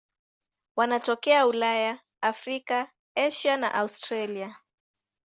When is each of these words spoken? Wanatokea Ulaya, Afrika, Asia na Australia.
Wanatokea 0.75 1.47
Ulaya, 1.47 2.01
Afrika, 2.21 2.91
Asia 3.15 3.57
na 3.57 3.73
Australia. 3.75 4.57